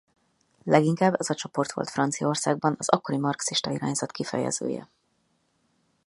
[0.63, 4.89] Leginkább ez a csoport volt Franciaországban az akkori marxista irányzat kifejezője.